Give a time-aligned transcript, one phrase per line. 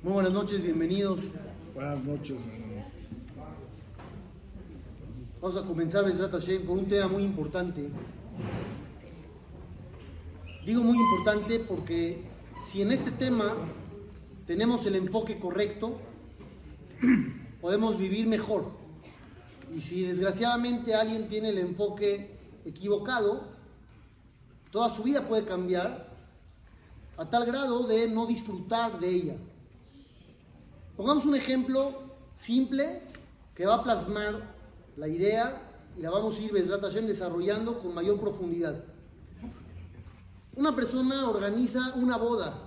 [0.00, 1.18] Muy buenas noches, bienvenidos.
[1.74, 2.84] Buenas noches, hermano.
[5.40, 7.90] Vamos a comenzar Besrat Hashem con un tema muy importante.
[10.64, 12.22] Digo muy importante porque
[12.64, 13.56] si en este tema
[14.46, 15.98] tenemos el enfoque correcto,
[17.60, 18.70] podemos vivir mejor.
[19.74, 23.48] Y si desgraciadamente alguien tiene el enfoque equivocado,
[24.70, 26.08] toda su vida puede cambiar
[27.16, 29.36] a tal grado de no disfrutar de ella.
[30.98, 31.92] Pongamos un ejemplo
[32.34, 33.04] simple
[33.54, 34.52] que va a plasmar
[34.96, 35.62] la idea
[35.96, 38.82] y la vamos a ir desarrollando con mayor profundidad.
[40.56, 42.58] Una persona organiza una boda,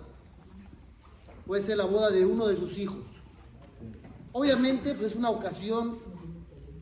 [1.46, 3.04] puede ser la boda de uno de sus hijos.
[4.32, 5.98] Obviamente, pues es una ocasión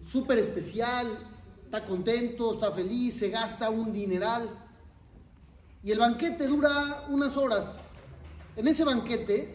[0.07, 1.17] súper especial,
[1.65, 4.51] está contento, está feliz, se gasta un dineral.
[5.83, 7.77] Y el banquete dura unas horas.
[8.55, 9.53] En ese banquete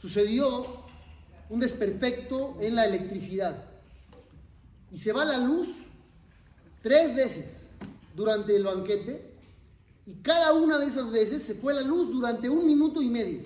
[0.00, 0.77] sucedió
[1.50, 3.64] un desperfecto en la electricidad.
[4.90, 5.68] Y se va la luz
[6.82, 7.66] tres veces
[8.14, 9.34] durante el banquete.
[10.06, 13.42] Y cada una de esas veces se fue la luz durante un minuto y medio.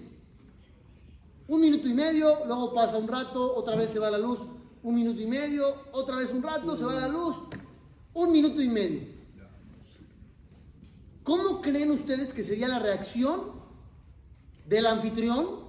[1.49, 4.39] Un minuto y medio, luego pasa un rato, otra vez se va la luz.
[4.83, 7.37] Un minuto y medio, otra vez un rato, se va la luz.
[8.15, 9.01] Un minuto y medio.
[11.25, 13.53] ¿Cómo creen ustedes que sería la reacción
[14.67, 15.62] del anfitrión?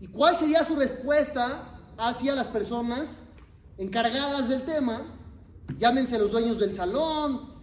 [0.00, 3.20] ¿Y cuál sería su respuesta hacia las personas
[3.78, 5.02] encargadas del tema?
[5.78, 7.54] Llámense los dueños del salón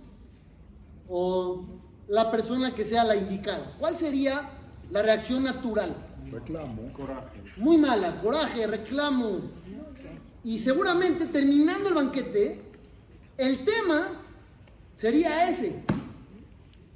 [1.07, 1.65] o
[2.07, 3.73] la persona que sea la indicada.
[3.79, 4.49] ¿Cuál sería
[4.91, 5.95] la reacción natural?
[6.29, 6.91] Reclamo.
[6.93, 7.41] Coraje.
[7.57, 9.39] Muy mala, coraje, reclamo.
[10.43, 12.61] Y seguramente terminando el banquete,
[13.37, 14.09] el tema
[14.95, 15.83] sería ese.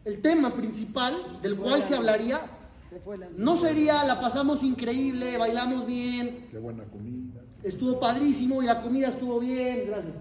[0.06, 2.42] El tema principal del cual se hablaría
[2.90, 7.42] Se fue la no sería la pasamos increíble, bailamos bien, Qué buena comida.
[7.62, 9.84] estuvo padrísimo y la comida estuvo bien.
[9.88, 10.14] Gracias.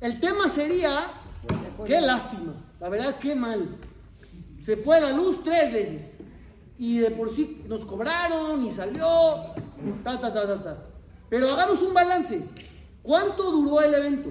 [0.00, 0.90] El tema sería,
[1.48, 3.74] se fue qué lástima, la verdad, qué mal.
[4.62, 6.16] Se fue la luz tres veces
[6.78, 9.06] y de por sí nos cobraron y salió,
[10.04, 10.82] ta, ta, ta, ta, ta.
[11.30, 12.42] Pero hagamos un balance.
[13.02, 14.30] ¿Cuánto duró el evento?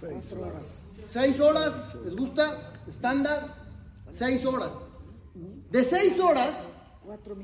[0.00, 0.80] Seis horas.
[1.10, 1.94] ¿Seis horas?
[2.04, 2.72] ¿Les gusta?
[2.88, 3.54] ¿Estándar?
[4.10, 4.72] Seis horas.
[5.70, 6.54] De seis horas.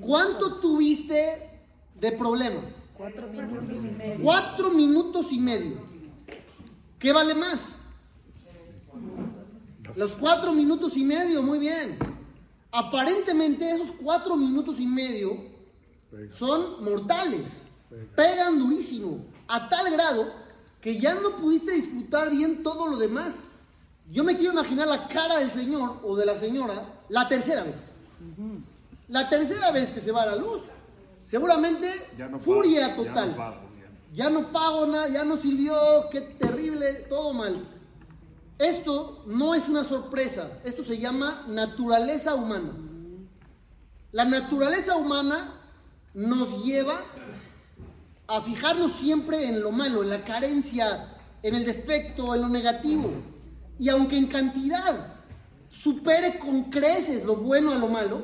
[0.00, 1.60] ¿cuánto tuviste
[1.94, 2.60] de problema?
[2.96, 4.24] Cuatro minutos y medio.
[4.24, 5.76] Cuatro minutos y medio.
[6.98, 7.76] ¿Qué vale más?
[9.96, 11.98] Los cuatro minutos y medio, muy bien.
[12.70, 15.36] Aparentemente esos cuatro minutos y medio
[16.38, 17.62] son mortales.
[18.16, 19.24] Pegan durísimo.
[19.48, 20.32] A tal grado
[20.80, 23.34] que ya no pudiste disfrutar bien todo lo demás.
[24.10, 27.92] Yo me quiero imaginar la cara del señor o de la señora la tercera vez.
[29.08, 30.62] La tercera vez que se va a la luz.
[31.24, 31.88] Seguramente
[32.30, 33.30] no furia pago, total.
[33.30, 34.24] Ya no pago, ya.
[34.24, 35.74] Ya no pago nada, ya no sirvió,
[36.10, 37.66] qué terrible, todo mal.
[38.58, 42.70] Esto no es una sorpresa, esto se llama naturaleza humana.
[44.12, 45.54] La naturaleza humana
[46.14, 47.00] nos lleva
[48.26, 51.08] a fijarnos siempre en lo malo, en la carencia,
[51.42, 53.10] en el defecto, en lo negativo.
[53.78, 55.14] Y aunque en cantidad
[55.72, 58.22] supere con creces lo bueno a lo malo,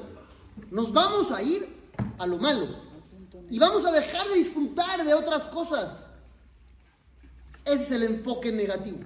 [0.71, 1.67] nos vamos a ir
[2.19, 2.69] a lo malo.
[3.51, 6.05] Y vamos a dejar de disfrutar de otras cosas.
[7.65, 8.99] Ese es el enfoque negativo.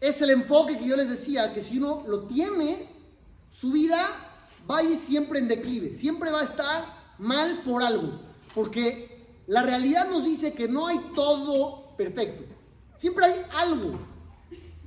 [0.00, 2.88] Es el enfoque que yo les decía, que si uno lo tiene,
[3.50, 3.98] su vida
[4.68, 6.84] va a ir siempre en declive, siempre va a estar
[7.18, 8.18] mal por algo,
[8.54, 12.44] porque la realidad nos dice que no hay todo perfecto,
[12.96, 13.98] siempre hay algo.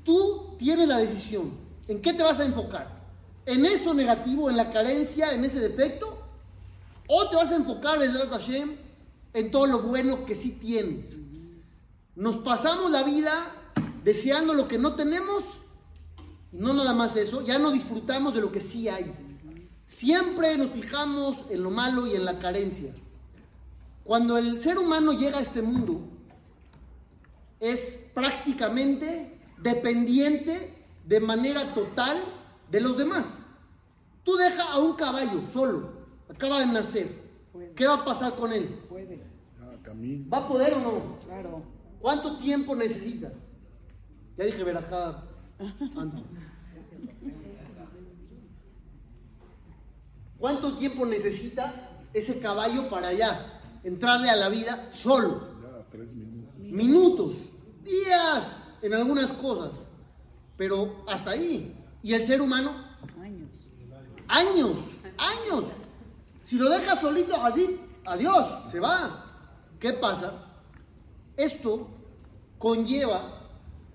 [0.04, 1.52] Tú tienes la decisión,
[1.88, 3.04] ¿en qué te vas a enfocar?
[3.46, 6.26] ¿En eso negativo, en la carencia, en ese defecto?
[7.08, 8.76] ¿O te vas a enfocar, Bezrat Hashem,
[9.34, 11.18] en todo lo bueno que sí tienes?
[12.16, 13.52] Nos pasamos la vida
[14.04, 15.44] deseando lo que no tenemos
[16.54, 19.12] y no nada más eso, ya no disfrutamos de lo que sí hay.
[19.88, 22.94] Siempre nos fijamos en lo malo y en la carencia.
[24.03, 26.02] Cuando el ser humano llega a este mundo,
[27.59, 30.72] es prácticamente dependiente
[31.05, 32.23] de manera total
[32.70, 33.26] de los demás.
[34.23, 35.91] Tú deja a un caballo solo,
[36.29, 37.23] acaba de nacer.
[37.76, 38.67] ¿Qué va a pasar con él?
[38.90, 39.22] Puede.
[40.32, 41.20] ¿Va a poder o no?
[41.26, 41.61] claro.
[42.00, 43.32] ¿Cuánto tiempo necesita?
[44.38, 45.23] Ya dije verajá
[45.96, 46.23] antes.
[50.38, 51.73] ¿Cuánto tiempo necesita
[52.14, 55.47] ese caballo para ya entrarle a la vida solo?
[55.61, 56.55] Ya, tres minutos.
[56.58, 57.50] Minutos,
[57.84, 59.88] días en algunas cosas,
[60.58, 61.78] pero hasta ahí.
[62.02, 62.72] ¿Y el ser humano?
[63.22, 63.50] Años.
[64.28, 64.78] Años,
[65.17, 65.66] años.
[66.41, 69.26] Si lo dejas solito así, adiós, se va.
[69.79, 70.34] ¿Qué pasa?
[71.38, 71.88] Esto
[72.58, 73.41] conlleva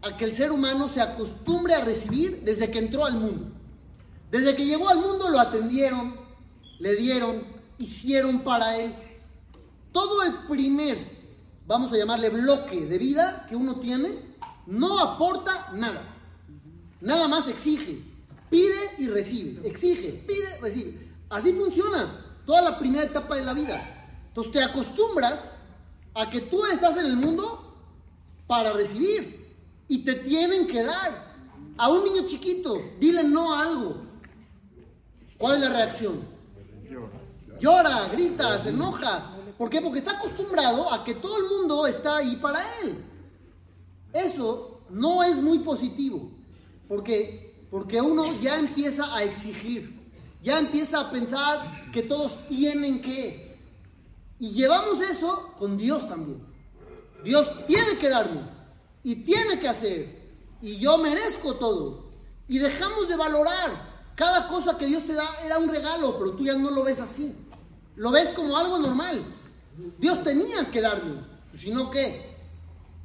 [0.02, 3.52] a que el ser humano se acostumbre a recibir desde que entró al mundo.
[4.30, 6.16] Desde que llegó al mundo lo atendieron,
[6.78, 7.42] le dieron,
[7.78, 8.94] hicieron para él.
[9.92, 10.98] Todo el primer,
[11.66, 16.17] vamos a llamarle bloque de vida que uno tiene, no aporta nada.
[17.00, 18.02] Nada más exige.
[18.50, 19.66] Pide y recibe.
[19.68, 21.08] Exige, pide, recibe.
[21.28, 23.80] Así funciona toda la primera etapa de la vida.
[24.28, 25.56] Entonces te acostumbras
[26.14, 27.76] a que tú estás en el mundo
[28.46, 29.54] para recibir
[29.86, 31.28] y te tienen que dar.
[31.76, 34.02] A un niño chiquito, dile no a algo.
[35.36, 36.26] ¿Cuál es la reacción?
[37.60, 39.36] Llora, grita, se enoja.
[39.56, 39.80] ¿Por qué?
[39.80, 43.04] Porque está acostumbrado a que todo el mundo está ahí para él.
[44.12, 46.30] Eso no es muy positivo.
[46.88, 49.98] Porque, porque uno ya empieza a exigir.
[50.42, 53.58] Ya empieza a pensar que todos tienen que.
[54.38, 56.42] Y llevamos eso con Dios también.
[57.24, 58.42] Dios tiene que darme.
[59.02, 60.18] Y tiene que hacer.
[60.62, 62.08] Y yo merezco todo.
[62.46, 63.98] Y dejamos de valorar.
[64.14, 67.00] Cada cosa que Dios te da era un regalo, pero tú ya no lo ves
[67.00, 67.34] así.
[67.96, 69.24] Lo ves como algo normal.
[69.98, 71.20] Dios tenía que darme.
[71.56, 72.36] Si no, ¿qué?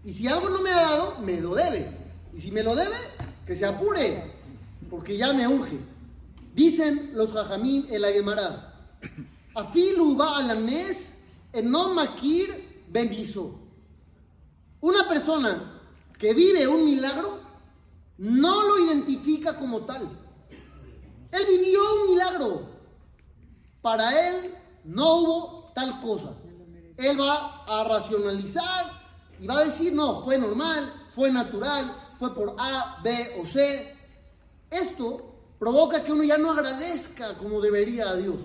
[0.03, 1.97] Y si algo no me ha dado, me lo debe.
[2.33, 2.95] Y si me lo debe,
[3.45, 4.31] que se apure,
[4.89, 5.79] porque ya me unge.
[6.53, 8.73] Dicen los jajamín el Agemara,
[9.55, 11.13] Afilu ba alanes
[11.51, 13.59] enom makir bendizo.
[14.81, 15.81] Una persona
[16.17, 17.39] que vive un milagro
[18.17, 20.09] no lo identifica como tal.
[21.31, 22.69] Él vivió un milagro.
[23.81, 26.33] Para él no hubo tal cosa.
[26.97, 29.01] Él va a racionalizar
[29.39, 31.93] y va a decir, no, fue normal, fue natural,
[32.23, 33.93] fue por A, B o C.
[34.69, 38.39] Esto provoca que uno ya no agradezca como debería a Dios.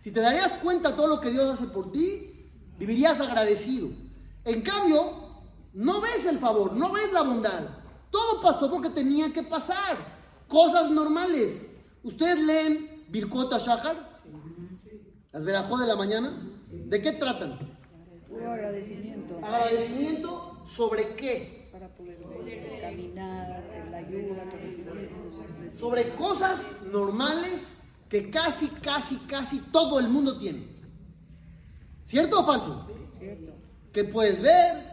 [0.00, 3.88] Si te darías cuenta de todo lo que Dios hace por ti, vivirías agradecido.
[4.44, 5.12] En cambio,
[5.74, 7.68] no ves el favor, no ves la bondad.
[8.10, 9.98] Todo pasó porque tenía que pasar.
[10.48, 11.62] Cosas normales.
[12.02, 14.20] Ustedes leen Birkota Shahar,
[15.32, 16.32] las verajó de la mañana.
[16.70, 17.58] ¿De qué tratan?
[18.32, 21.59] Agradecimiento Agradecimiento sobre qué?
[22.40, 25.34] Para poder ver, caminar, la ayuda que recibimos.
[25.78, 27.74] Sobre cosas normales
[28.08, 30.66] que casi, casi, casi todo el mundo tiene.
[32.04, 32.86] ¿Cierto o falso?
[33.16, 33.52] ¿Cierto?
[33.92, 34.84] Que puedes ver,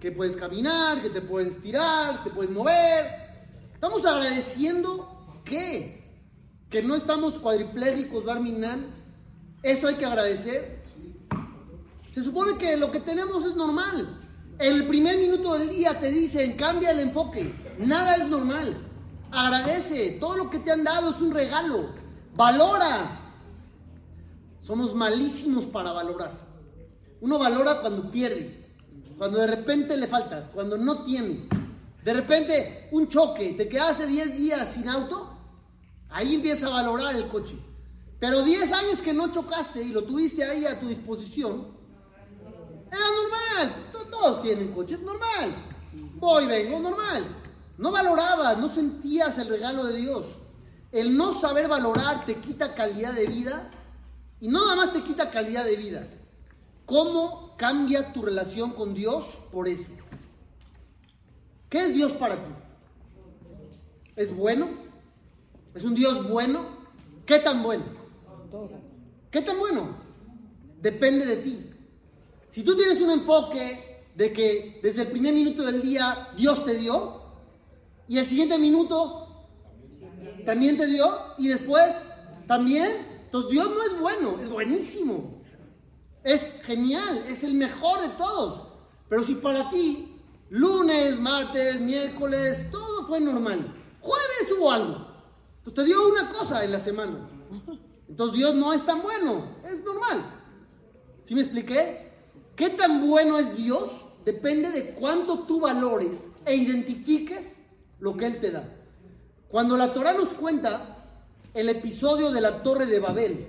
[0.00, 3.06] que puedes caminar, que te puedes tirar, te puedes mover.
[3.72, 6.04] Estamos agradeciendo qué?
[6.68, 8.86] Que no estamos cuadriplégicos, Barminan.
[9.62, 10.82] Eso hay que agradecer.
[12.12, 14.25] Se supone que lo que tenemos es normal.
[14.58, 17.54] El primer minuto del día te dicen, cambia el enfoque.
[17.78, 18.76] Nada es normal.
[19.30, 20.12] Agradece.
[20.18, 21.90] Todo lo que te han dado es un regalo.
[22.34, 23.20] Valora.
[24.62, 26.32] Somos malísimos para valorar.
[27.20, 28.74] Uno valora cuando pierde.
[29.18, 30.50] Cuando de repente le falta.
[30.52, 31.48] Cuando no tiene.
[32.02, 33.52] De repente un choque.
[33.52, 35.36] Te quedaste 10 días sin auto.
[36.08, 37.58] Ahí empieza a valorar el coche.
[38.18, 41.75] Pero 10 años que no chocaste y lo tuviste ahí a tu disposición,
[42.90, 43.00] era
[43.68, 43.90] normal.
[43.92, 45.54] To- Todos tienen coches, normal.
[46.16, 47.26] Voy, vengo, normal.
[47.78, 50.24] No valorabas, no sentías el regalo de Dios.
[50.92, 53.70] El no saber valorar te quita calidad de vida
[54.40, 56.08] y no nada más te quita calidad de vida.
[56.86, 59.84] ¿Cómo cambia tu relación con Dios por eso?
[61.68, 62.50] ¿Qué es Dios para ti?
[64.14, 64.70] ¿Es bueno?
[65.74, 66.64] ¿Es un Dios bueno?
[67.26, 67.84] ¿Qué tan bueno?
[69.30, 69.96] ¿Qué tan bueno?
[70.80, 71.70] Depende de ti.
[72.48, 76.74] Si tú tienes un enfoque de que desde el primer minuto del día Dios te
[76.74, 77.22] dio
[78.08, 79.48] y el siguiente minuto
[80.44, 81.84] también te dio y después
[82.46, 82.90] también,
[83.24, 85.42] entonces Dios no es bueno, es buenísimo.
[86.22, 88.68] Es genial, es el mejor de todos.
[89.08, 93.74] Pero si para ti lunes, martes, miércoles, todo fue normal.
[94.00, 95.06] Jueves hubo algo.
[95.58, 97.28] Entonces te dio una cosa en la semana.
[98.08, 100.24] Entonces Dios no es tan bueno, es normal.
[101.24, 102.05] ¿Sí me expliqué?
[102.56, 103.90] ¿Qué tan bueno es Dios?
[104.24, 107.56] Depende de cuánto tú valores e identifiques
[108.00, 108.64] lo que Él te da.
[109.48, 110.96] Cuando la Torah nos cuenta
[111.54, 113.46] el episodio de la Torre de Babel,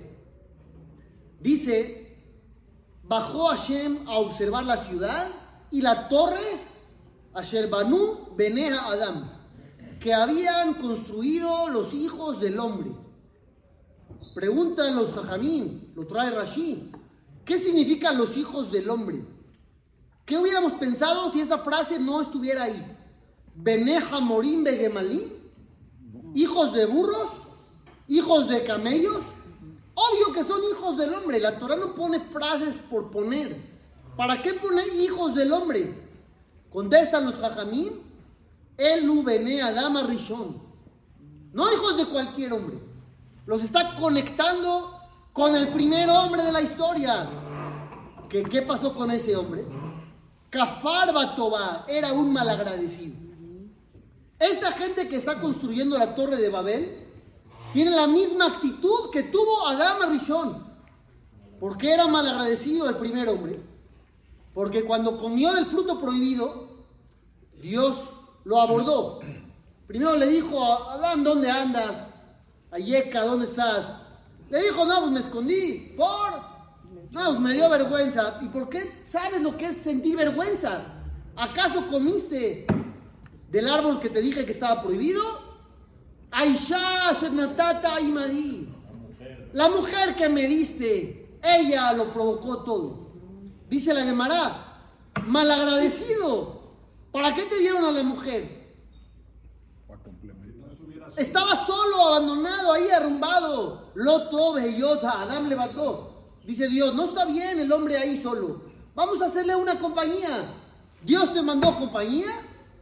[1.40, 2.18] dice,
[3.02, 5.28] bajó Hashem a observar la ciudad
[5.70, 6.38] y la torre,
[7.34, 9.32] Asher Banu Beneja Adam,
[10.00, 12.92] que habían construido los hijos del hombre.
[14.34, 16.92] Preguntan los Jajamín, lo trae Rashi.
[17.48, 19.24] ¿Qué significan los hijos del hombre?
[20.26, 22.94] ¿Qué hubiéramos pensado si esa frase no estuviera ahí?
[23.54, 25.32] Beneja Morim Begemalí,
[26.34, 27.30] hijos de burros,
[28.06, 29.20] hijos de camellos.
[29.94, 31.40] Obvio que son hijos del hombre.
[31.40, 33.58] La Torah no pone frases por poner.
[34.14, 35.94] ¿Para qué pone hijos del hombre?
[36.68, 38.02] Contestan los jajamín.
[38.76, 40.60] Elu bene Adama Rishon.
[41.54, 42.78] No hijos de cualquier hombre.
[43.46, 44.97] Los está conectando
[45.32, 47.28] con el primer hombre de la historia.
[48.28, 49.66] ¿Qué, qué pasó con ese hombre?
[50.50, 53.16] Kafar Batoba era un malagradecido.
[54.38, 57.06] Esta gente que está construyendo la torre de Babel
[57.72, 60.66] tiene la misma actitud que tuvo Adama Rishon.
[61.58, 63.60] ¿Por qué era malagradecido el primer hombre?
[64.54, 66.68] Porque cuando comió del fruto prohibido,
[67.60, 67.96] Dios
[68.44, 69.20] lo abordó.
[69.86, 72.08] Primero le dijo a Adán, ¿dónde andas?
[72.70, 73.92] Ayeka, ¿dónde estás?
[74.50, 75.94] Le dijo, no, pues me escondí.
[75.96, 76.32] ¿Por?
[77.10, 78.38] No, pues me dio vergüenza.
[78.40, 80.82] ¿Y por qué sabes lo que es sentir vergüenza?
[81.36, 82.66] ¿Acaso comiste
[83.50, 85.22] del árbol que te dije que estaba prohibido?
[86.30, 88.68] Aisha Shernatata Imadi.
[89.52, 93.08] La mujer que me diste, ella lo provocó todo.
[93.68, 94.82] Dice la Gemara,
[95.26, 96.58] malagradecido.
[97.12, 98.58] ¿Para qué te dieron a la mujer?
[101.16, 103.87] Estaba solo, abandonado, ahí arrumbado.
[103.98, 106.22] Loto, Beyota, Adam levantó.
[106.44, 108.62] Dice Dios, no está bien el hombre ahí solo.
[108.94, 110.54] Vamos a hacerle una compañía.
[111.02, 112.30] Dios te mandó compañía.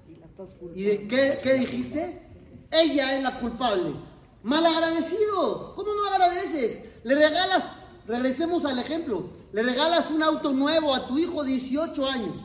[0.06, 0.78] Y la estás culpando.
[0.78, 2.23] ¿Y de qué, qué dijiste?
[2.70, 3.94] Ella es la culpable.
[4.42, 5.75] Malagradecido.
[5.75, 6.85] ¿Cómo no agradeces?
[7.02, 7.73] Le regalas,
[8.06, 12.37] regresemos al ejemplo, le regalas un auto nuevo a tu hijo de 18 años.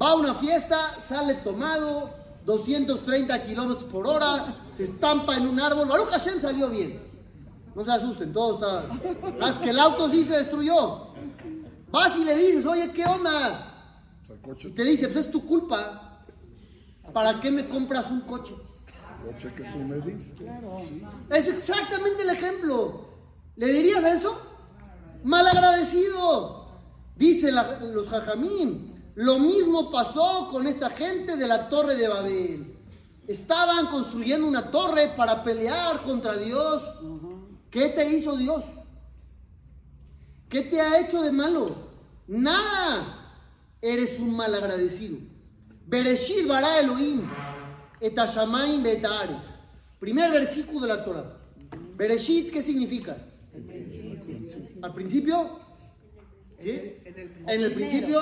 [0.00, 2.08] Va a una fiesta, sale tomado,
[2.46, 5.88] 230 kilómetros por hora, se estampa en un árbol.
[5.88, 7.11] Baruch Hashem salió bien.
[7.74, 9.30] No se asusten, todo está.
[9.38, 11.08] Más que el auto sí se destruyó.
[11.90, 13.68] Vas y le dices, oye, ¿qué onda?
[14.68, 16.24] Y te dice, pues es tu culpa.
[17.12, 18.54] ¿Para qué me compras un coche?
[19.24, 20.50] coche que tú me diste.
[21.30, 23.06] Es exactamente el ejemplo.
[23.56, 24.40] ¿Le dirías eso?
[25.24, 26.66] Malagradecido.
[27.16, 28.90] Dice la- los jajamín.
[29.14, 32.76] Lo mismo pasó con esta gente de la torre de Babel.
[33.28, 36.82] Estaban construyendo una torre para pelear contra Dios.
[37.72, 38.62] ¿Qué te hizo Dios?
[40.50, 41.74] ¿Qué te ha hecho de malo?
[42.28, 43.18] Nada.
[43.80, 45.16] Eres un malagradecido.
[45.86, 47.22] Bereshit bara Elohim.
[48.00, 49.96] Et hashamayim ve'et haaretz.
[49.98, 51.38] Primer versículo de la Torah.
[51.96, 53.16] Bereshit, ¿qué significa?
[54.82, 55.58] Al principio.
[56.60, 56.96] ¿sí?
[57.06, 58.20] En el principio,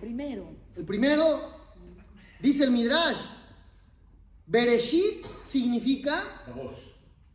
[0.00, 0.54] Primero.
[0.76, 1.40] el primero,
[2.40, 3.18] dice el Midrash.
[4.46, 6.24] Bereshit significa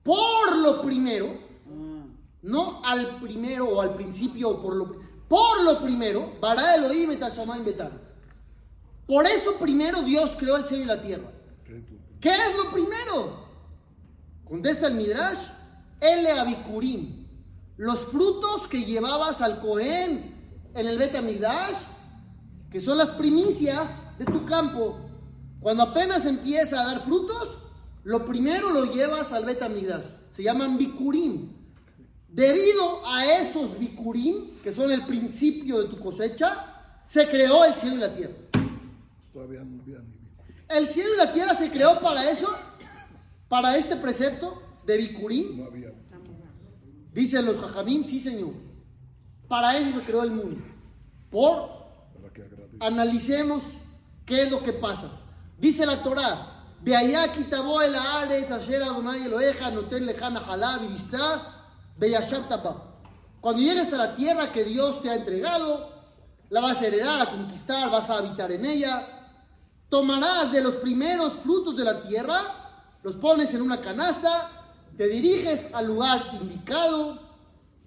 [0.05, 1.27] por lo primero,
[1.67, 2.05] Ah,
[2.43, 4.85] no al primero o al principio o por lo
[5.27, 7.09] por lo primero, bara Elohim.
[9.07, 11.31] Por eso primero Dios creó el cielo y la tierra.
[11.65, 13.45] ¿Qué es lo que- ¿Qué es lo primero?
[14.47, 15.49] Contesta el Midrash,
[15.99, 17.25] Ele Abikurim,
[17.77, 21.77] los frutos que llevabas al Cohen en el Bet Midrash,
[22.71, 24.97] que son las primicias de tu campo.
[25.59, 27.57] Cuando apenas empieza a dar frutos,
[28.05, 30.05] lo primero lo llevas al Bet Midrash.
[30.31, 31.51] Se llaman Bikurim.
[32.29, 37.95] Debido a esos Bikurim, que son el principio de tu cosecha, se creó el cielo
[37.95, 38.33] y la tierra.
[39.33, 39.83] Todavía no.
[40.69, 42.47] El cielo y la tierra se creó para eso,
[43.49, 45.57] para este precepto de Bikurim.
[45.57, 45.91] No había.
[47.11, 48.53] Dicen los jajamim, sí señor.
[49.47, 50.57] Para eso se creó el mundo.
[51.31, 51.87] Por,
[52.79, 53.63] analicemos
[54.27, 55.09] qué es lo que pasa.
[55.57, 56.54] Dice la Torah,
[56.85, 57.95] de allá quitabó el.
[63.41, 65.89] Cuando llegues a la tierra que Dios te ha entregado,
[66.49, 69.07] la vas a heredar, a conquistar, vas a habitar en ella.
[69.89, 74.51] Tomarás de los primeros frutos de la tierra, los pones en una canasta,
[74.95, 77.17] te diriges al lugar indicado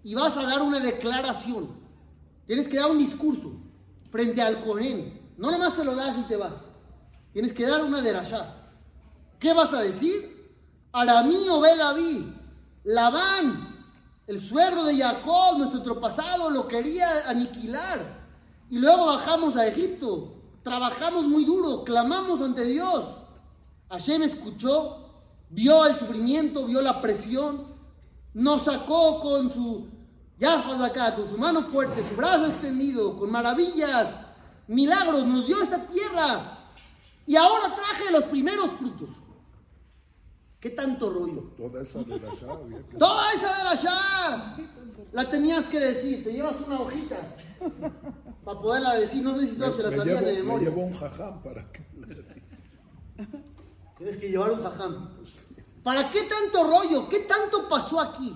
[0.03, 1.69] y vas a dar una declaración.
[2.49, 3.53] Tienes que dar un discurso
[4.11, 5.35] frente al Cohen.
[5.37, 6.55] No nomás se lo das y te vas.
[7.33, 8.58] Tienes que dar una derashá.
[9.39, 10.37] ¿Qué vas a decir?
[10.93, 12.25] Aramí Obed David,
[12.85, 13.87] Labán,
[14.27, 18.19] el suegro de Jacob, nuestro antepasado, lo quería aniquilar.
[18.71, 20.35] Y luego bajamos a Egipto.
[20.63, 23.05] Trabajamos muy duro, clamamos ante Dios.
[23.91, 25.09] Hashem escuchó,
[25.51, 27.69] vio el sufrimiento, vio la presión,
[28.35, 29.87] nos sacó con su
[30.85, 34.09] acá, con su mano fuerte, su brazo extendido, con maravillas,
[34.67, 36.59] milagros, nos dio esta tierra.
[37.27, 39.11] Y ahora traje los primeros frutos.
[40.61, 41.53] ¿Qué tanto rollo?
[41.57, 42.59] Toda esa de la Shah
[42.91, 42.97] que.
[42.97, 44.57] Toda esa de la Shah
[45.13, 47.17] la tenías que decir, te llevas una hojita
[48.45, 50.69] para poderla decir, no sé si todos se la me, sabían de me memoria.
[50.69, 51.87] llevo un jajam para que.
[53.99, 55.11] Tienes que llevar un jajam.
[55.83, 57.09] ¿Para qué tanto rollo?
[57.09, 58.35] ¿Qué tanto pasó aquí?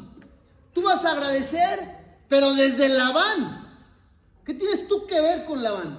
[0.73, 3.69] Tú vas a agradecer, pero desde Labán.
[4.45, 5.99] ¿Qué tienes tú que ver con Labán?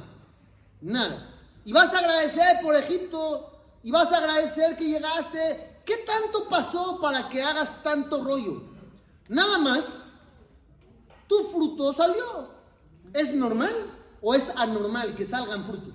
[0.81, 1.29] Nada.
[1.65, 5.72] Y vas a agradecer por Egipto, y vas a agradecer que llegaste.
[5.85, 8.63] ¿Qué tanto pasó para que hagas tanto rollo?
[9.27, 9.85] Nada más,
[11.27, 12.49] tu fruto salió.
[13.13, 13.73] ¿Es normal
[14.21, 15.93] o es anormal que salgan frutos?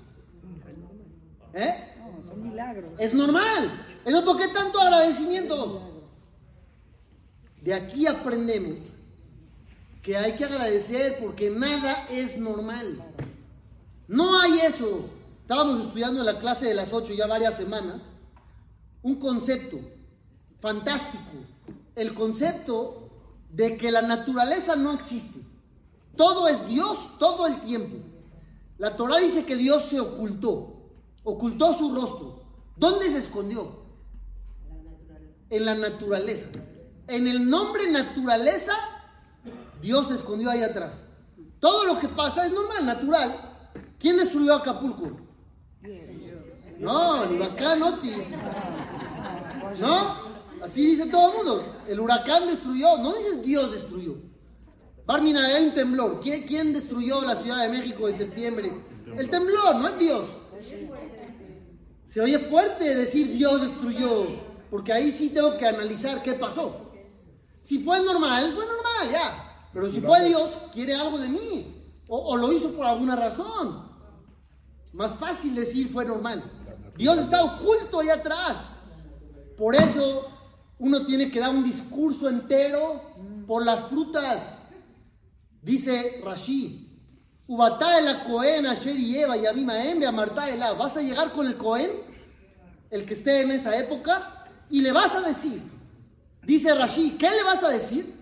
[1.55, 1.95] ¿Eh?
[1.99, 2.93] No, son milagros.
[2.99, 3.87] Es normal.
[4.05, 6.05] Entonces, ¿por qué tanto agradecimiento?
[7.63, 8.87] De aquí aprendemos
[10.03, 13.03] que hay que agradecer porque nada es normal.
[14.07, 15.09] No hay eso.
[15.43, 18.03] Estábamos estudiando en la clase de las 8 ya varias semanas
[19.03, 19.79] un concepto
[20.61, 21.25] fantástico.
[21.95, 23.11] El concepto
[23.51, 25.41] de que la naturaleza no existe.
[26.17, 27.97] Todo es Dios todo el tiempo.
[28.79, 30.91] La Torah dice que Dios se ocultó,
[31.25, 32.43] ocultó su rostro.
[32.77, 33.77] ¿Dónde se escondió?
[35.51, 36.49] En la naturaleza.
[37.09, 38.73] En el nombre naturaleza,
[39.81, 40.97] Dios se escondió ahí atrás.
[41.59, 43.35] Todo lo que pasa es normal, natural.
[43.99, 45.11] ¿Quién destruyó Acapulco?
[46.79, 48.19] No, el huracán Otis.
[49.79, 50.29] ¿No?
[50.63, 51.77] Así dice todo el mundo.
[51.89, 52.99] El huracán destruyó.
[52.99, 54.17] No dices Dios destruyó.
[55.07, 56.21] Barmina, hay un temblor.
[56.21, 58.73] ¿Quién, quién destruyó la Ciudad de México en septiembre?
[59.17, 60.25] El temblor, no es Dios.
[62.07, 64.27] Se oye fuerte decir Dios destruyó,
[64.71, 66.91] porque ahí sí tengo que analizar qué pasó.
[67.61, 69.69] Si fue normal, fue normal, ya.
[69.73, 71.93] Pero si fue Dios, quiere algo de mí.
[72.09, 73.89] O, o lo hizo por alguna razón.
[74.93, 76.43] Más fácil decir fue normal.
[76.97, 78.57] Dios está oculto ahí atrás.
[79.59, 80.31] Por eso
[80.79, 83.03] uno tiene que dar un discurso entero
[83.47, 84.41] por las frutas.
[85.61, 86.89] Dice Rashi,
[87.49, 90.75] Ubatá la Cohen, Asher y Eva y Amartá la.
[90.75, 91.91] Vas a llegar con el Cohen,
[92.91, 95.61] el que esté en esa época, y le vas a decir,
[96.45, 98.15] dice Rashi, ¿qué le vas a decir?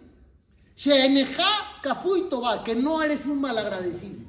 [0.75, 1.45] Sheeneja
[1.83, 4.25] Kafui Toba, que no eres un malagradecido.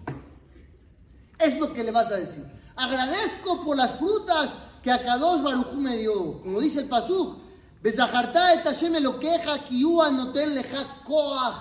[1.40, 2.44] Es lo que le vas a decir.
[2.76, 4.50] Agradezco por las frutas
[4.88, 6.40] que a Kadosh Baruj Hu me dio.
[6.42, 7.40] Como dice el Pasuk,
[7.84, 11.58] Bezaharta et Hashem elokeja ki hu anoten leja koach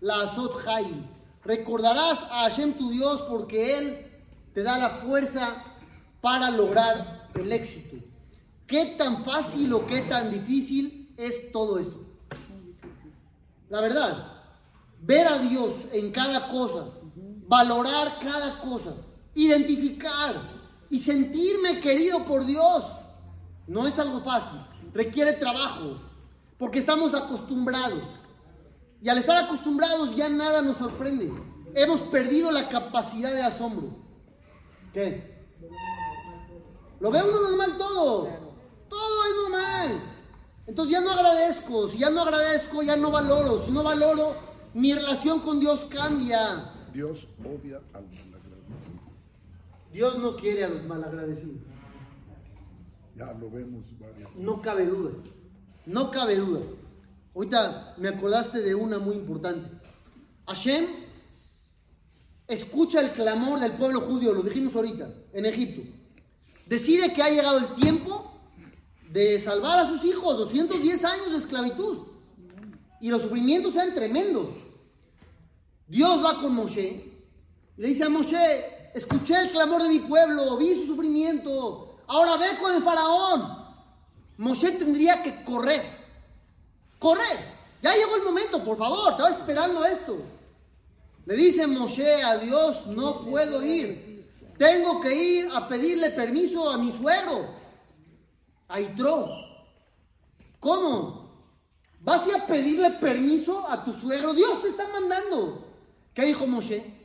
[0.00, 1.02] la azot hayim.
[1.44, 4.06] Recordarás a Hashem tu Dios porque Él
[4.54, 5.64] te da la fuerza
[6.20, 7.96] para lograr el éxito.
[8.68, 11.98] ¿Qué tan fácil o qué tan difícil es todo esto?
[13.68, 14.28] La verdad,
[15.00, 16.84] ver a Dios en cada cosa,
[17.48, 18.94] valorar cada cosa,
[19.34, 20.53] identificar
[20.90, 22.84] y sentirme querido por Dios,
[23.66, 24.60] no es algo fácil,
[24.92, 25.98] requiere trabajo,
[26.58, 28.02] porque estamos acostumbrados.
[29.02, 31.30] Y al estar acostumbrados ya nada nos sorprende.
[31.74, 33.96] Hemos perdido la capacidad de asombro.
[34.92, 35.34] ¿Qué?
[37.00, 38.28] Lo ve uno normal todo.
[38.88, 40.00] Todo es normal.
[40.66, 41.88] Entonces ya no agradezco.
[41.90, 43.62] Si ya no agradezco, ya no valoro.
[43.62, 44.36] Si no valoro,
[44.72, 46.72] mi relación con Dios cambia.
[46.92, 49.03] Dios odia al malagradecido.
[49.94, 51.62] Dios no quiere a los malagradecidos.
[53.14, 55.12] Ya lo vemos varias No cabe duda.
[55.86, 56.62] No cabe duda.
[57.32, 59.70] Ahorita me acordaste de una muy importante.
[60.48, 60.86] Hashem
[62.48, 65.82] escucha el clamor del pueblo judío, lo dijimos ahorita, en Egipto.
[66.66, 68.32] Decide que ha llegado el tiempo
[69.12, 72.08] de salvar a sus hijos, 210 años de esclavitud.
[73.00, 74.48] Y los sufrimientos eran tremendos.
[75.86, 77.14] Dios va con Moshe
[77.76, 82.36] y le dice a Moshe, escuché el clamor de mi pueblo, vi su sufrimiento, ahora
[82.36, 83.64] ve con el faraón.
[84.38, 85.84] Moshe tendría que correr,
[86.98, 87.54] correr.
[87.82, 90.16] Ya llegó el momento, por favor, estaba esperando esto.
[91.26, 94.14] Le dice Moshe a Dios, no puedo ir.
[94.56, 97.46] Tengo que ir a pedirle permiso a mi suegro,
[98.68, 99.28] a Itro.
[100.60, 101.24] ¿Cómo?
[102.00, 104.32] ¿Vas a ir a pedirle permiso a tu suegro?
[104.32, 105.66] Dios te está mandando.
[106.14, 107.03] ¿Qué dijo Moshe?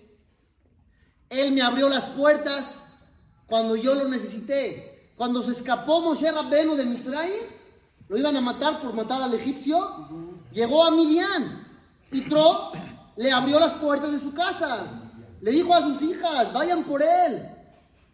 [1.29, 2.81] Él me abrió las puertas
[3.45, 5.11] cuando yo lo necesité.
[5.15, 7.43] Cuando se escapó Moshe Rabbenu de Misraim,
[8.07, 10.07] lo iban a matar por matar al egipcio.
[10.51, 11.67] Llegó a Midian.
[12.11, 12.71] Itro
[13.17, 14.87] le abrió las puertas de su casa.
[15.41, 17.49] Le dijo a sus hijas, vayan por él,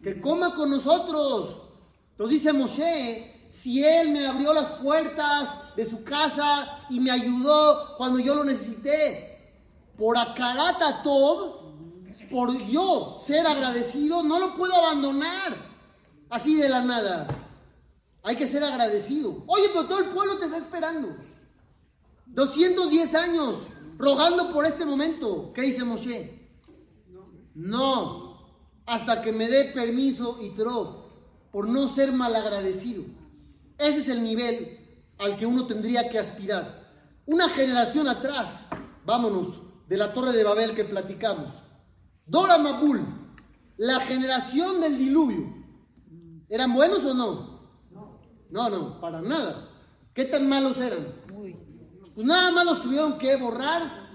[0.02, 1.62] que coma con nosotros.
[2.10, 7.96] Entonces dice Moshe, si él me abrió las puertas de su casa y me ayudó
[7.96, 9.54] cuando yo lo necesité,
[9.96, 11.65] por Akarata Tob,
[12.30, 15.56] por yo ser agradecido, no lo puedo abandonar
[16.30, 17.28] así de la nada.
[18.22, 19.44] Hay que ser agradecido.
[19.46, 21.16] Oye, pero todo el pueblo te está esperando.
[22.26, 23.56] 210 años
[23.98, 25.52] rogando por este momento.
[25.52, 26.48] ¿Qué dice Moshe?
[27.54, 28.26] No,
[28.84, 31.08] hasta que me dé permiso y tro,
[31.50, 33.04] por no ser malagradecido.
[33.78, 34.78] Ese es el nivel
[35.18, 36.84] al que uno tendría que aspirar.
[37.26, 38.66] Una generación atrás,
[39.04, 41.52] vámonos, de la torre de Babel que platicamos.
[42.26, 43.06] Dora Mabul,
[43.76, 45.54] la generación del diluvio.
[46.48, 47.56] ¿Eran buenos o no?
[48.50, 49.70] No, no, para nada.
[50.12, 51.06] ¿Qué tan malos eran?
[52.14, 54.08] Pues nada más los tuvieron que borrar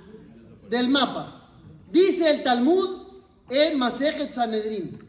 [0.69, 1.49] del mapa.
[1.91, 3.01] Dice el Talmud
[3.49, 4.99] en Masejet Sanedrin.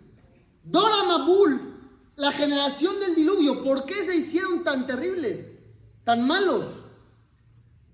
[0.63, 1.73] Dora Mabul,
[2.17, 5.51] la generación del diluvio, ¿por qué se hicieron tan terribles,
[6.05, 6.67] tan malos?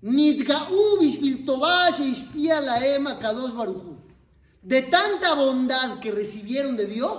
[0.01, 3.53] Nidga'u bishvil tová sheishpia laem kadosh.
[4.61, 7.17] De tanta bondad que recibieron de Dios,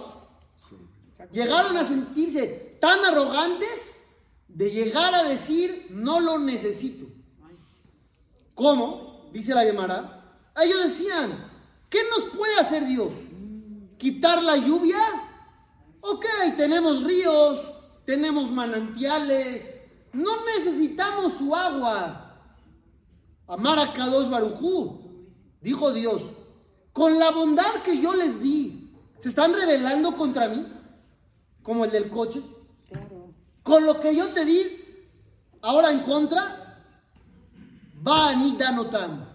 [1.32, 3.96] llegaron a sentirse tan arrogantes
[4.48, 7.06] de llegar a decir, no lo necesito.
[8.54, 9.30] ¿Cómo?
[9.32, 10.38] Dice la Gemara.
[10.62, 11.50] Ellos decían,
[11.88, 13.08] ¿qué nos puede hacer Dios?
[13.96, 14.98] ¿Quitar la lluvia?
[16.00, 16.24] Ok,
[16.56, 17.60] tenemos ríos,
[18.04, 19.64] tenemos manantiales,
[20.12, 22.36] no necesitamos su agua.
[23.46, 25.28] Amar a Kadosh Barujú,
[25.60, 26.22] dijo Dios,
[26.92, 30.66] con la bondad que yo les di, ¿se están rebelando contra mí?
[31.62, 32.42] Como el del coche.
[32.88, 33.32] Claro.
[33.62, 34.60] Con lo que yo te di,
[35.62, 36.82] ahora en contra,
[38.06, 39.28] va a ni danotan.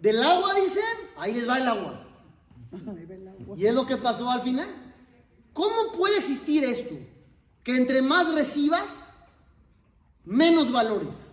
[0.00, 0.82] Del agua dicen,
[1.16, 2.06] ahí les va el agua.
[3.56, 4.68] Y es lo que pasó al final.
[5.52, 6.94] ¿Cómo puede existir esto?
[7.62, 9.08] Que entre más recibas,
[10.24, 11.30] menos valores.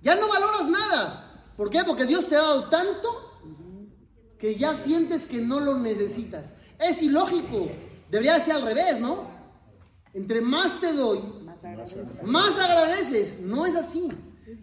[0.00, 1.44] Ya no valoras nada.
[1.56, 1.84] ¿Por qué?
[1.84, 3.21] Porque Dios te ha dado tanto
[4.42, 6.46] que ya sientes que no lo necesitas.
[6.80, 7.70] Es ilógico.
[8.10, 9.30] Debería ser al revés, ¿no?
[10.14, 11.20] Entre más te doy,
[12.24, 13.38] Más agradeces.
[13.38, 14.08] No es así.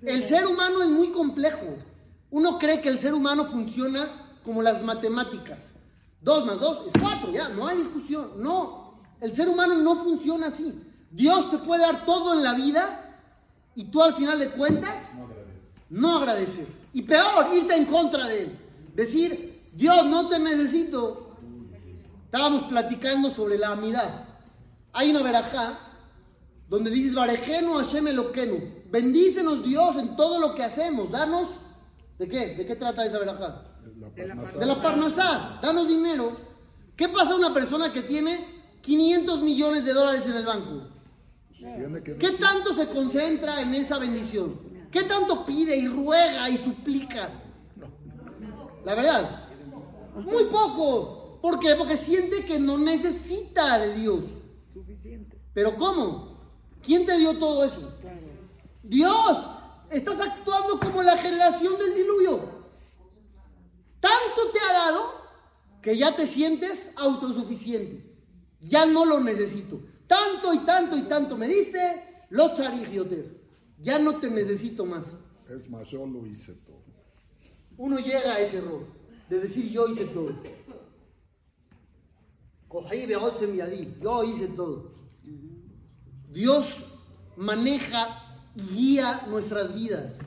[0.01, 1.77] El ser humano es muy complejo.
[2.29, 4.05] Uno cree que el ser humano funciona
[4.43, 5.69] como las matemáticas.
[6.19, 8.31] Dos más dos es cuatro, ya, no hay discusión.
[8.35, 10.77] No, el ser humano no funciona así.
[11.09, 13.15] Dios te puede dar todo en la vida
[13.75, 14.93] y tú al final de cuentas
[15.89, 16.67] no agradecer.
[16.91, 18.59] Y peor, irte en contra de él.
[18.93, 21.37] Decir, Dios, no te necesito.
[22.25, 24.25] Estábamos platicando sobre la amidad.
[24.91, 25.79] Hay una verajá
[26.67, 28.59] donde dices, Barejenu Hashem Eloquenu.
[28.91, 31.09] Bendícenos Dios en todo lo que hacemos.
[31.09, 31.47] Danos,
[32.17, 32.55] ¿de qué?
[32.55, 33.63] ¿De qué trata esa verajá?
[33.97, 34.59] La parnasá.
[34.59, 35.59] De la parnasá.
[35.61, 36.37] Danos dinero.
[36.97, 38.37] ¿Qué pasa a una persona que tiene
[38.81, 40.89] 500 millones de dólares en el banco?
[41.57, 44.59] ¿Qué tanto se concentra en esa bendición?
[44.91, 47.29] ¿Qué tanto pide y ruega y suplica?
[48.83, 49.48] La verdad,
[50.25, 51.39] muy poco.
[51.41, 51.75] ¿Por qué?
[51.75, 54.25] Porque siente que no necesita de Dios.
[54.73, 55.37] Suficiente.
[55.53, 56.37] ¿Pero cómo?
[56.81, 57.93] ¿Quién te dio todo eso?
[58.01, 58.19] Claro.
[58.83, 59.37] Dios,
[59.89, 62.59] estás actuando como la generación del diluvio.
[63.99, 64.99] Tanto te ha dado
[65.81, 68.05] que ya te sientes autosuficiente.
[68.61, 69.81] Ya no lo necesito.
[70.07, 73.39] Tanto y tanto y tanto me diste, lo charigioter.
[73.79, 75.13] Ya no te necesito más.
[75.49, 76.83] Es más, yo lo hice todo.
[77.77, 78.98] Uno llega a ese error
[79.29, 80.33] de decir yo hice todo.
[82.67, 83.07] Cogí
[84.01, 84.91] yo hice todo.
[86.31, 86.67] Dios
[87.37, 90.17] maneja y guía nuestras vidas.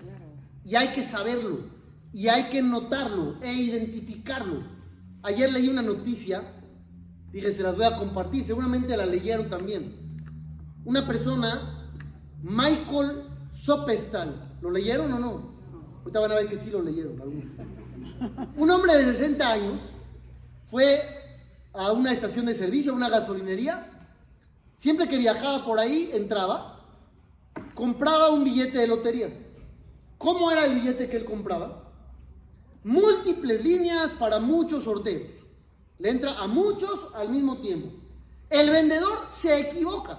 [0.65, 1.61] Y hay que saberlo.
[2.12, 4.65] Y hay que notarlo e identificarlo.
[5.23, 6.43] Ayer leí una noticia,
[7.33, 9.95] dije, se las voy a compartir, seguramente la leyeron también.
[10.85, 11.88] Una persona,
[12.43, 15.53] Michael Sopestal, ¿lo leyeron o no?
[16.01, 17.21] Ahorita van a ver que sí lo leyeron.
[17.21, 17.82] algunos.
[18.57, 19.81] Un hombre de 60 años
[20.67, 21.01] fue
[21.73, 23.87] a una estación de servicio, a una gasolinería.
[24.77, 26.81] Siempre que viajaba por ahí, entraba,
[27.75, 29.29] compraba un billete de lotería.
[30.19, 31.91] ¿Cómo era el billete que él compraba?
[32.85, 35.31] Múltiples líneas para muchos sorteos.
[35.99, 37.89] Le entra a muchos al mismo tiempo.
[38.51, 40.19] El vendedor se equivoca.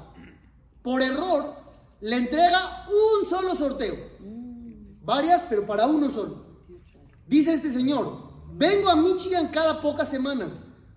[0.82, 1.56] Por error,
[2.02, 3.96] le entrega un solo sorteo.
[5.04, 6.42] Varias, pero para uno solo.
[7.27, 10.51] Dice este señor, vengo a Michigan cada pocas semanas,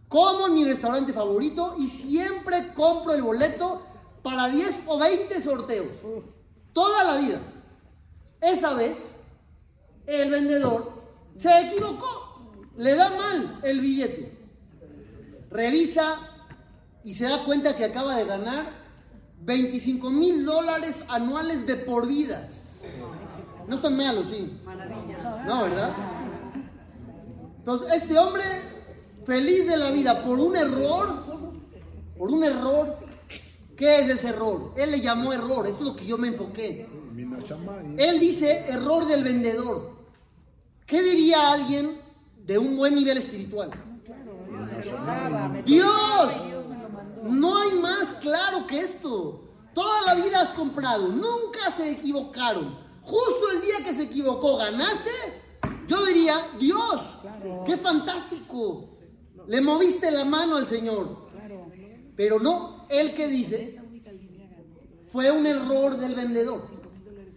[0.08, 3.82] como en mi restaurante favorito y siempre compro el boleto
[4.22, 5.88] para 10 o 20 sorteos.
[6.72, 7.40] Toda la vida.
[8.40, 8.98] Esa vez,
[10.06, 11.02] el vendedor
[11.38, 12.52] se equivocó.
[12.76, 14.38] Le da mal el billete.
[15.50, 16.18] Revisa
[17.04, 18.66] y se da cuenta que acaba de ganar
[19.40, 22.48] 25 mil dólares anuales de por vida.
[23.68, 24.60] No están malos, sí.
[25.46, 26.15] No, ¿verdad?
[27.66, 28.44] Entonces, este hombre,
[29.24, 31.16] feliz de la vida, por un error,
[32.16, 32.96] por un error,
[33.76, 34.72] ¿qué es ese error?
[34.76, 36.88] Él le llamó error, esto es lo que yo me enfoqué.
[37.98, 39.96] Él dice error del vendedor.
[40.86, 42.00] ¿Qué diría alguien
[42.46, 43.72] de un buen nivel espiritual?
[45.64, 46.32] Dios,
[47.24, 49.40] no hay más claro que esto.
[49.74, 52.78] Toda la vida has comprado, nunca se equivocaron.
[53.02, 55.10] justo el día que se equivocó ganaste,
[55.88, 57.62] yo diría, Dios, Claro.
[57.66, 58.88] qué fantástico.
[59.46, 61.28] Le moviste la mano al Señor.
[61.32, 61.66] Claro.
[62.16, 63.80] Pero no, él que dice,
[65.08, 66.66] fue un error del vendedor.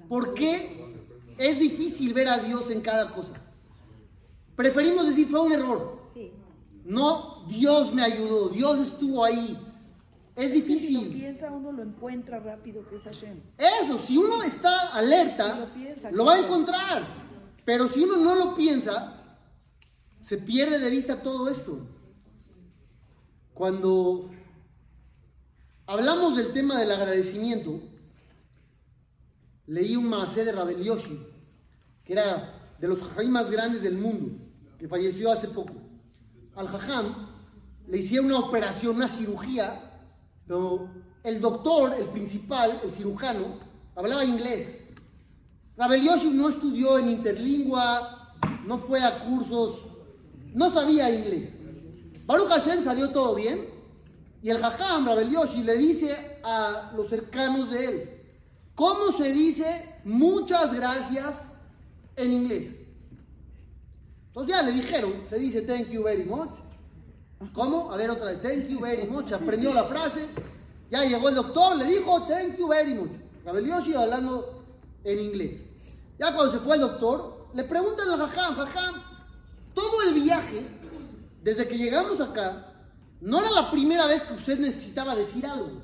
[0.08, 1.04] Porque
[1.38, 3.34] es difícil ver a Dios en cada cosa.
[4.56, 6.00] Preferimos decir, fue un error.
[6.84, 9.58] No, Dios me ayudó, Dios estuvo ahí.
[10.36, 11.14] Es Si lo difícil.
[11.14, 13.40] piensa, uno lo encuentra rápido que es Hashem.
[13.84, 17.04] Eso, si uno está alerta, lo piensa, lo va a encontrar.
[17.70, 19.14] Pero si uno no lo piensa,
[20.24, 21.78] se pierde de vista todo esto.
[23.54, 24.32] Cuando
[25.86, 27.80] hablamos del tema del agradecimiento,
[29.68, 31.24] leí un maasé de Rabel Yoshi,
[32.04, 34.36] que era de los jajam más grandes del mundo,
[34.80, 35.76] que falleció hace poco.
[36.56, 37.28] Al jajam
[37.88, 40.10] le hicieron una operación, una cirugía,
[40.48, 40.90] pero
[41.24, 43.60] el doctor, el principal, el cirujano,
[43.96, 44.80] hablaba inglés.
[45.80, 49.80] Rabel Yoshi no estudió en interlingua, no fue a cursos,
[50.54, 51.54] no sabía inglés.
[52.26, 53.66] Baruch Hashem salió todo bien.
[54.44, 58.10] Y el Jajam, Rabel Yoshi, le dice a los cercanos de él,
[58.76, 61.44] ¿cómo se dice muchas gracias
[62.18, 62.76] en inglés?
[64.28, 66.52] Entonces ya le dijeron, se dice thank you very much.
[67.54, 67.90] ¿Cómo?
[67.90, 69.32] A ver otra vez, thank you very much.
[69.32, 70.26] Aprendió la frase.
[70.92, 73.12] Ya llegó el doctor, le dijo thank you very much.
[73.46, 74.66] Rabel Yoshi hablando
[75.06, 75.69] en inglés.
[76.20, 78.96] Ya cuando se fue el doctor, le preguntan al Jajam, Jajam,
[79.74, 80.68] todo el viaje,
[81.42, 82.74] desde que llegamos acá,
[83.22, 85.82] no era la primera vez que usted necesitaba decir algo.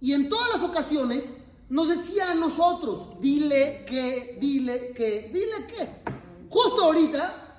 [0.00, 1.24] Y en todas las ocasiones
[1.68, 6.12] nos decía a nosotros, dile que, dile que, dile que.
[6.48, 7.58] Justo ahorita,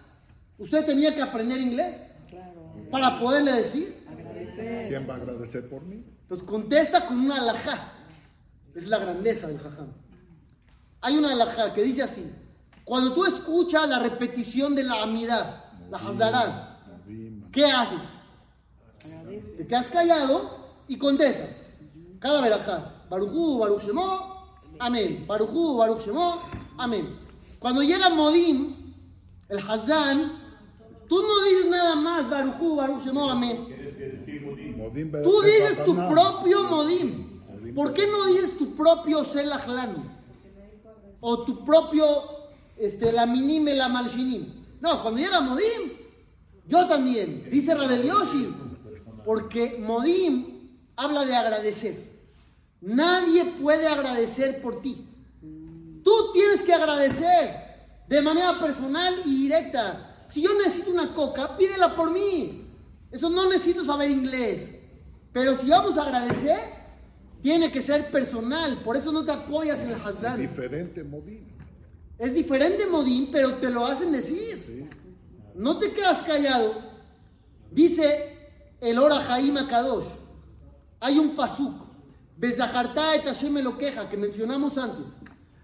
[0.58, 1.98] usted tenía que aprender inglés
[2.30, 2.74] Claro.
[2.92, 4.06] para poderle decir.
[4.10, 4.88] Agradecer.
[4.90, 6.06] ¿Quién va a agradecer por mí?
[6.22, 7.94] Entonces contesta con una alajá.
[8.74, 9.88] Es la grandeza del jajam.
[11.06, 12.26] Hay una alajá que dice así.
[12.84, 16.80] Cuando tú escuchas la repetición de la amidad, la hazarán,
[17.52, 18.00] ¿qué haces?
[19.56, 21.58] Te quedas callado y contestas.
[22.18, 23.04] Cada verajá.
[23.08, 25.26] Barujú, Baruch Shemó, amén.
[25.28, 26.42] Barujú, Baruch Shemó,
[26.76, 27.20] amén.
[27.60, 28.96] Cuando llega Modim,
[29.50, 30.32] el Hazán,
[31.08, 33.68] tú no dices nada más Barujú, Baruch Shemó, amén.
[35.24, 37.76] Tú dices tu propio Modim.
[37.76, 40.15] ¿Por qué no dices tu propio Selahlan?
[41.28, 42.06] O tu propio
[42.78, 44.64] este, la minime la malshinim.
[44.80, 45.94] No, cuando llega Modim,
[46.68, 47.50] yo también.
[47.50, 48.54] Dice Rabel Yoshi.
[49.26, 51.96] Porque Modim habla de agradecer.
[52.80, 55.04] Nadie puede agradecer por ti.
[56.04, 57.56] Tú tienes que agradecer
[58.08, 60.28] de manera personal y directa.
[60.28, 62.70] Si yo necesito una coca, pídela por mí.
[63.12, 64.70] Eso no necesito saber inglés.
[65.34, 66.60] Pero si vamos a agradecer,
[67.46, 68.80] tiene que ser personal.
[68.84, 70.40] Por eso no te apoyas en el Hazán.
[70.40, 71.46] Diferente Modim.
[72.18, 74.64] Es diferente Modín, pero te lo hacen decir.
[74.66, 74.90] ¿sí?
[75.54, 76.74] No te quedas callado.
[77.70, 78.50] Dice
[78.82, 80.08] el Ora Jaim Kadosh.
[81.00, 81.86] Hay un pasuk.
[82.36, 85.06] Bezahartá et Hashem lo queja que mencionamos antes.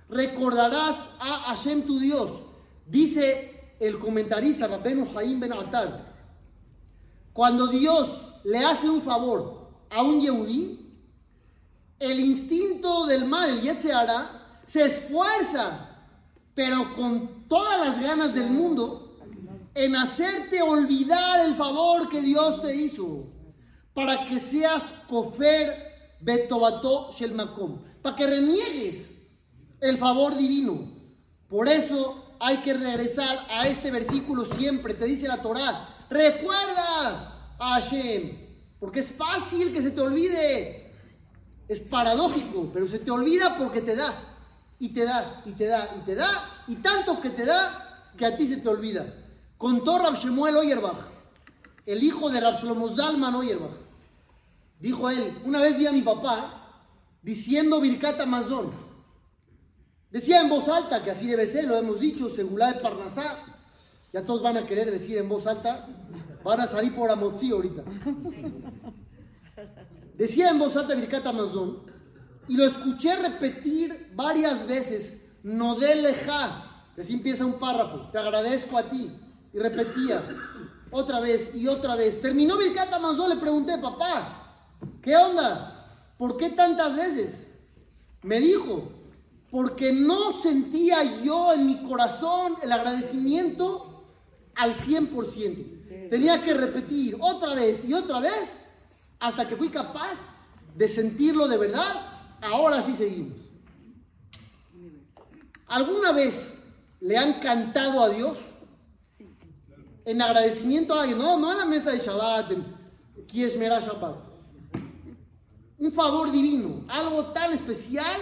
[0.07, 2.29] Recordarás a Hashem tu Dios.
[2.85, 6.13] Dice el comentarista Rabbenu Jaim Ben Atar.
[7.33, 8.07] Cuando Dios
[8.43, 10.80] le hace un favor a un Yehudí,
[12.01, 15.87] el instinto del mal, el Yetzirah, se esfuerza,
[16.55, 19.19] pero con todas las ganas del mundo,
[19.75, 23.27] en hacerte olvidar el favor que Dios te hizo,
[23.93, 29.05] para que seas kofer betobato shel makom, para que reniegues
[29.79, 30.91] el favor divino.
[31.47, 37.79] Por eso hay que regresar a este versículo siempre, te dice la Torá, recuerda a
[37.79, 38.39] Hashem,
[38.79, 40.80] porque es fácil que se te olvide.
[41.71, 44.13] Es paradójico, pero se te olvida porque te da,
[44.77, 48.25] y te da, y te da, y te da, y tanto que te da que
[48.25, 49.05] a ti se te olvida.
[49.57, 50.97] Contó Rab Shemuel Oyerbach,
[51.85, 53.71] el hijo de Rab Shlomo Zalman Oyerbach.
[54.81, 56.83] Dijo él, una vez vi a mi papá
[57.21, 58.71] diciendo Birkat Amazon.
[60.09, 63.45] Decía en voz alta, que así debe ser, lo hemos dicho, Segulá de Parnasá.
[64.11, 65.87] Ya todos van a querer decir en voz alta,
[66.43, 67.83] van a salir por Amotzi ahorita.
[70.21, 71.79] Decía en voz alta Birkat Amazon,
[72.47, 78.19] y lo escuché repetir varias veces, no de leja, que así empieza un párrafo, te
[78.19, 79.11] agradezco a ti,
[79.51, 80.21] y repetía,
[80.91, 82.21] otra vez y otra vez.
[82.21, 86.13] Terminó Birkat Amazon, le pregunté, papá, ¿qué onda?
[86.19, 87.47] ¿Por qué tantas veces?
[88.21, 88.91] Me dijo,
[89.49, 94.05] porque no sentía yo en mi corazón el agradecimiento
[94.53, 96.09] al 100%.
[96.11, 98.60] Tenía que repetir otra vez y otra vez
[99.21, 100.15] hasta que fui capaz
[100.75, 102.07] de sentirlo de verdad.
[102.41, 103.39] Ahora sí seguimos.
[105.67, 106.57] ¿Alguna vez
[106.99, 108.37] le han cantado a Dios?
[110.03, 112.65] En agradecimiento a alguien, no, no en la mesa de Shabbat, en
[113.27, 114.17] Kieshmera Shabbat.
[115.77, 118.19] Un favor divino, algo tan especial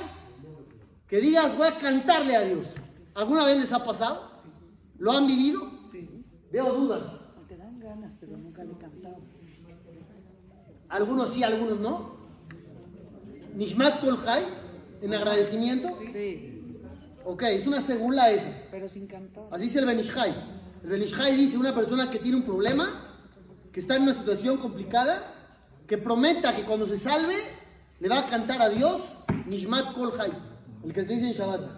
[1.08, 2.68] que digas, voy a cantarle a Dios.
[3.16, 4.32] ¿Alguna vez les ha pasado?
[4.98, 5.62] ¿Lo han vivido?
[5.90, 6.26] Sí.
[6.52, 7.04] Veo dudas.
[7.48, 9.29] Te dan ganas, pero nunca le he cantado.
[10.90, 12.18] Algunos sí, algunos no.
[13.56, 14.44] Nishmat Kol Chai,
[15.02, 16.00] en agradecimiento.
[16.10, 16.56] Sí,
[17.26, 18.50] Ok, es una segunda esa.
[18.72, 19.44] pero sin cantar.
[19.52, 20.34] Así dice el Benishai.
[20.84, 23.18] El Benishai dice una persona que tiene un problema,
[23.72, 25.36] que está en una situación complicada,
[25.86, 27.36] que prometa que cuando se salve
[28.00, 29.02] le va a cantar a Dios
[29.46, 30.32] Nishmat Kol Chai,
[30.84, 31.70] el que se dice en Shabbat.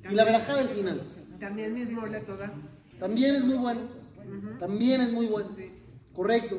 [0.00, 1.02] Sin la verajá del final.
[1.38, 2.52] También mismo la toda.
[2.98, 3.82] También es muy bueno.
[4.58, 5.48] También es muy bueno.
[6.14, 6.58] Correcto.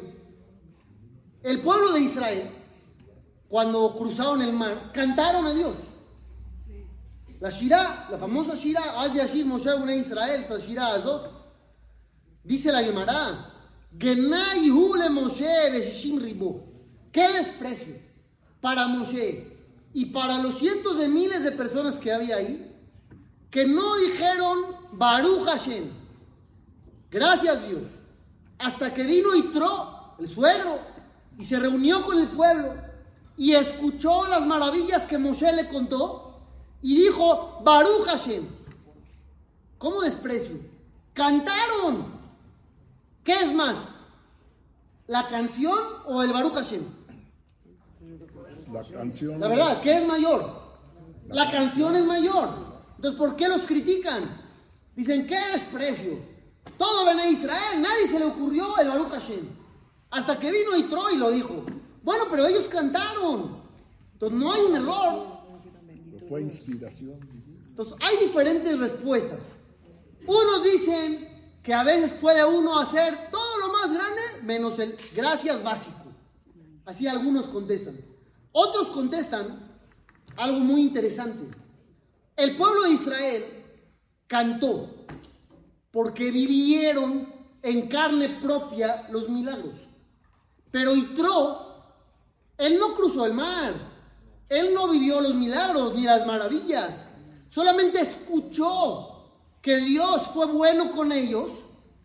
[1.44, 2.50] El pueblo de Israel,
[3.50, 5.76] cuando cruzaron el mar, cantaron a Dios.
[7.42, 11.30] La Shirah, la famosa Shirah, Haz Yashir Moshe Bnei Israel, esta Shirah Azot,
[12.44, 13.54] dice la Gemara,
[14.00, 16.64] Genai hu le Moshe beshishim ribo.
[17.12, 17.96] ¡Qué desprecio
[18.62, 19.58] para Moshe
[19.94, 22.74] y para los cientos de miles de personas que había ahí,
[23.52, 24.60] que no dijeron
[24.94, 25.92] Baruch Hashem,
[27.12, 27.84] gracias Dios,
[28.58, 30.93] hasta que vino Yitro, el suegro,
[31.38, 32.76] y se reunió con el pueblo
[33.38, 36.40] y escuchó las maravillas que Moshe le contó
[36.82, 38.48] y dijo Baruch Hashem.
[39.78, 40.58] ¿Cómo desprecio?
[41.14, 42.14] Cantaron.
[43.24, 43.76] ¿Qué es más?
[45.08, 46.84] ¿La canción o el Baruch Hashem?
[48.72, 49.40] La canción.
[49.40, 50.62] La verdad, ¿qué es mayor?
[51.28, 52.50] La canción es mayor.
[52.96, 54.42] Entonces, ¿por qué los critican?
[54.96, 56.20] Dicen, ¿qué desprecio?
[56.78, 59.63] Todo Bene Israel, nadie se le ocurrió el Baruch Hashem.
[60.14, 61.66] Hasta que vino y lo dijo.
[62.04, 63.58] Bueno, pero ellos cantaron.
[64.14, 65.40] Entonces, no hay un error.
[66.30, 67.18] Fue inspiración.
[67.70, 69.40] Entonces, hay diferentes respuestas.
[70.28, 75.64] Unos dicen que a veces puede uno hacer todo lo más grande menos el gracias
[75.64, 75.98] básico.
[76.86, 78.00] Así algunos contestan.
[78.52, 79.80] Otros contestan
[80.36, 81.58] algo muy interesante.
[82.36, 83.46] El pueblo de Israel
[84.28, 85.08] cantó
[85.90, 89.83] porque vivieron en carne propia los milagros.
[90.74, 91.68] Pero Yitro,
[92.58, 93.76] él no cruzó el mar.
[94.50, 97.06] Él no vivió los milagros ni las maravillas.
[97.48, 101.52] Solamente escuchó que Dios fue bueno con ellos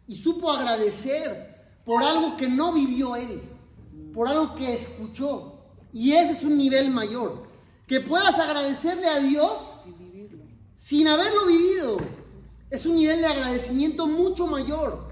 [0.07, 3.41] y supo agradecer por algo que no vivió él,
[4.13, 5.63] por algo que escuchó.
[5.91, 7.49] Y ese es un nivel mayor.
[7.87, 9.53] Que puedas agradecerle a Dios
[10.75, 11.97] sin haberlo vivido.
[12.69, 15.09] Es un nivel de agradecimiento mucho mayor.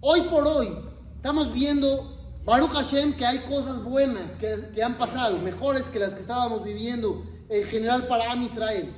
[0.00, 0.74] Hoy por hoy
[1.14, 2.15] estamos viendo,
[2.46, 6.62] Baruch Hashem, que hay cosas buenas que, que han pasado, mejores que las que estábamos
[6.62, 8.94] viviendo en general para Am Israel.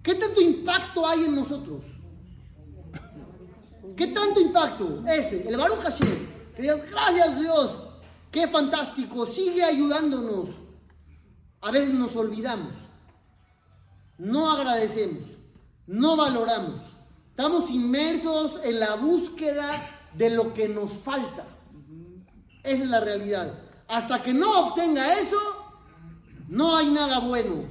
[0.00, 1.82] ¿Qué tanto impacto hay en nosotros?
[3.96, 5.02] ¿Qué tanto impacto?
[5.08, 6.28] Ese, el Baruch Hashem.
[6.54, 7.82] Que gracias Dios,
[8.30, 10.50] qué fantástico, sigue ayudándonos.
[11.60, 12.72] A veces nos olvidamos,
[14.18, 15.24] no agradecemos,
[15.88, 16.80] no valoramos.
[17.30, 21.44] Estamos inmersos en la búsqueda de lo que nos falta.
[22.68, 23.54] Esa es la realidad.
[23.88, 25.38] Hasta que no obtenga eso,
[26.48, 27.64] no hay nada bueno.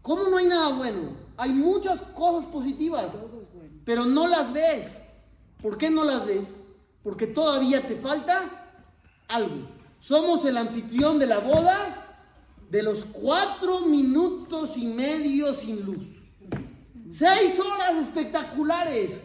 [0.00, 1.10] ¿Cómo no hay nada bueno?
[1.36, 3.06] Hay muchas cosas positivas,
[3.84, 4.96] pero no las ves.
[5.60, 6.56] ¿Por qué no las ves?
[7.02, 8.68] Porque todavía te falta
[9.26, 9.68] algo.
[9.98, 12.16] Somos el anfitrión de la boda
[12.70, 16.06] de los cuatro minutos y medio sin luz.
[17.10, 19.24] Seis horas espectaculares.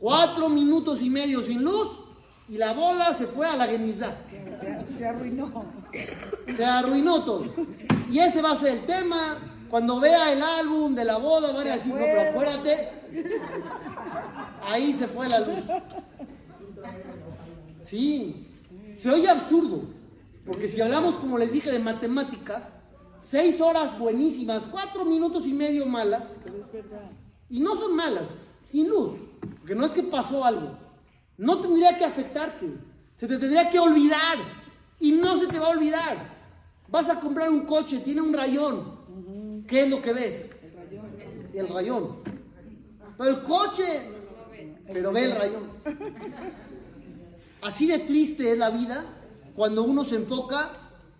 [0.00, 2.07] Cuatro minutos y medio sin luz
[2.48, 4.16] y la boda se fue a la Genizá.
[4.58, 5.64] Se, se arruinó.
[6.56, 7.44] Se arruinó todo.
[8.10, 9.38] Y ese va a ser el tema.
[9.68, 12.88] Cuando vea el álbum de la boda, van a decir, no, pero acuérdate.
[14.62, 15.64] Ahí se fue la luz.
[17.82, 18.48] Sí,
[18.96, 19.82] se oye absurdo.
[20.46, 22.64] Porque si hablamos, como les dije, de matemáticas,
[23.20, 26.24] seis horas buenísimas, cuatro minutos y medio malas,
[27.50, 28.30] y no son malas,
[28.64, 29.18] sin luz.
[29.58, 30.87] Porque no es que pasó algo.
[31.38, 32.66] No tendría que afectarte.
[33.16, 34.36] Se te tendría que olvidar.
[34.98, 36.36] Y no se te va a olvidar.
[36.88, 39.64] Vas a comprar un coche, tiene un rayón.
[39.66, 40.48] ¿Qué es lo que ves?
[40.62, 41.06] El rayón.
[41.54, 42.16] El rayón.
[43.16, 43.84] Pero el coche,
[44.86, 45.70] pero ve el rayón.
[47.62, 49.04] Así de triste es la vida
[49.54, 50.70] cuando uno se enfoca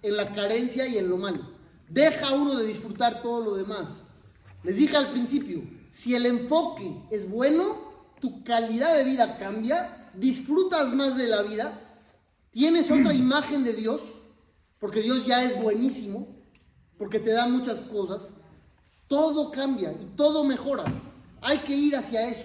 [0.03, 1.51] en la carencia y en lo malo.
[1.89, 4.03] Deja uno de disfrutar todo lo demás.
[4.63, 7.89] Les dije al principio, si el enfoque es bueno,
[8.21, 11.81] tu calidad de vida cambia, disfrutas más de la vida,
[12.51, 14.01] tienes otra imagen de Dios,
[14.79, 16.29] porque Dios ya es buenísimo,
[16.99, 18.31] porque te da muchas cosas,
[19.07, 20.85] Todo cambia y todo mejora.
[21.41, 22.45] Hay que ir hacia eso.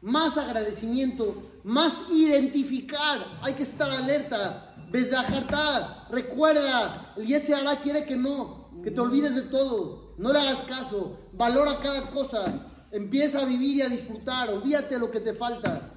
[0.00, 3.26] Más agradecimiento, más identificar.
[3.42, 4.76] Hay que estar alerta.
[4.92, 6.06] Besajartar.
[6.10, 10.14] Recuerda, el Yetzirah quiere que no, que te olvides de todo.
[10.16, 11.18] No le hagas caso.
[11.32, 12.66] Valora cada cosa.
[12.92, 14.48] Empieza a vivir y a disfrutar.
[14.50, 15.92] Olvídate de lo que te falta.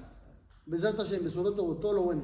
[0.70, 2.22] Besar Hashem, todo lo bueno.